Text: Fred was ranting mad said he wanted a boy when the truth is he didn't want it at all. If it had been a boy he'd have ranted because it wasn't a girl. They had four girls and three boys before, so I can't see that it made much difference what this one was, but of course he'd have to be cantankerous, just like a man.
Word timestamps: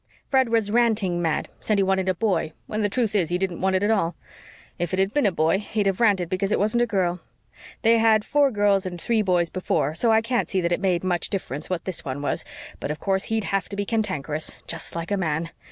Fred 0.31 0.49
was 0.49 0.71
ranting 0.71 1.21
mad 1.21 1.47
said 1.59 1.77
he 1.77 1.83
wanted 1.83 2.09
a 2.09 2.15
boy 2.15 2.53
when 2.65 2.81
the 2.81 2.89
truth 2.89 3.13
is 3.13 3.29
he 3.29 3.37
didn't 3.37 3.61
want 3.61 3.75
it 3.75 3.83
at 3.83 3.91
all. 3.91 4.15
If 4.79 4.93
it 4.93 4.99
had 4.99 5.13
been 5.13 5.27
a 5.27 5.31
boy 5.31 5.59
he'd 5.59 5.85
have 5.85 5.99
ranted 5.99 6.27
because 6.27 6.51
it 6.51 6.57
wasn't 6.57 6.81
a 6.81 6.87
girl. 6.87 7.19
They 7.83 7.99
had 7.99 8.25
four 8.25 8.49
girls 8.49 8.87
and 8.87 8.99
three 8.99 9.21
boys 9.21 9.51
before, 9.51 9.93
so 9.93 10.11
I 10.11 10.21
can't 10.23 10.49
see 10.49 10.59
that 10.61 10.71
it 10.71 10.81
made 10.81 11.03
much 11.03 11.29
difference 11.29 11.69
what 11.69 11.85
this 11.85 12.03
one 12.03 12.23
was, 12.23 12.43
but 12.79 12.89
of 12.89 12.99
course 12.99 13.25
he'd 13.25 13.43
have 13.53 13.69
to 13.69 13.75
be 13.75 13.85
cantankerous, 13.85 14.55
just 14.65 14.95
like 14.95 15.11
a 15.11 15.17
man. 15.17 15.51